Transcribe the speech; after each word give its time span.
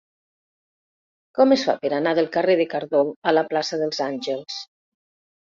Com 1.39 1.53
es 1.57 1.65
fa 1.67 1.75
per 1.83 1.91
anar 1.99 2.13
del 2.21 2.29
carrer 2.37 2.57
de 2.63 2.67
Cardó 2.73 3.05
a 3.33 3.37
la 3.39 3.47
plaça 3.53 3.81
dels 3.83 4.03
Àngels? 4.11 4.61